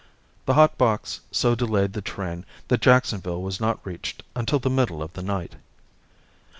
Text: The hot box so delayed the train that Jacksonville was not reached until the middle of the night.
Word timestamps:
The 0.47 0.55
hot 0.55 0.79
box 0.79 1.19
so 1.31 1.53
delayed 1.53 1.93
the 1.93 2.01
train 2.01 2.43
that 2.69 2.81
Jacksonville 2.81 3.43
was 3.43 3.59
not 3.61 3.85
reached 3.85 4.23
until 4.35 4.57
the 4.57 4.67
middle 4.67 5.03
of 5.03 5.13
the 5.13 5.21
night. 5.21 5.53